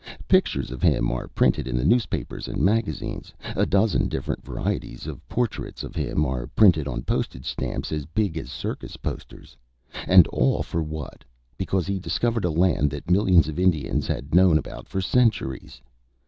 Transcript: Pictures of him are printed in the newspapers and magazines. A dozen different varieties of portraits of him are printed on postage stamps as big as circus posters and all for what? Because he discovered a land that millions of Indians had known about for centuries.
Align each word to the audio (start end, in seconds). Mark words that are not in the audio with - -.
Pictures 0.27 0.71
of 0.71 0.81
him 0.81 1.11
are 1.11 1.27
printed 1.27 1.67
in 1.67 1.77
the 1.77 1.85
newspapers 1.85 2.47
and 2.47 2.59
magazines. 2.65 3.31
A 3.55 3.67
dozen 3.67 4.07
different 4.07 4.43
varieties 4.43 5.05
of 5.05 5.21
portraits 5.29 5.83
of 5.83 5.93
him 5.93 6.25
are 6.25 6.47
printed 6.47 6.87
on 6.87 7.03
postage 7.03 7.45
stamps 7.45 7.91
as 7.91 8.07
big 8.07 8.35
as 8.35 8.49
circus 8.49 8.97
posters 8.97 9.55
and 10.07 10.25
all 10.29 10.63
for 10.63 10.81
what? 10.81 11.23
Because 11.55 11.85
he 11.85 11.99
discovered 11.99 12.45
a 12.45 12.49
land 12.49 12.89
that 12.89 13.11
millions 13.11 13.47
of 13.47 13.59
Indians 13.59 14.07
had 14.07 14.33
known 14.33 14.57
about 14.57 14.87
for 14.89 15.01
centuries. 15.01 15.79